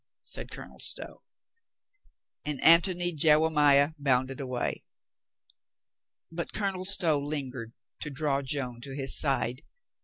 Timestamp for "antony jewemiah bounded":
2.63-4.39